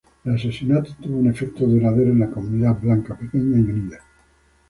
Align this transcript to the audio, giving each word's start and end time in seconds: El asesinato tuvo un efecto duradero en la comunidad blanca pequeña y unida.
El 0.25 0.33
asesinato 0.33 0.95
tuvo 0.99 1.17
un 1.17 1.29
efecto 1.29 1.63
duradero 1.67 2.09
en 2.09 2.17
la 2.21 2.31
comunidad 2.31 2.79
blanca 2.81 3.15
pequeña 3.15 3.59
y 3.59 3.69
unida. 3.71 3.99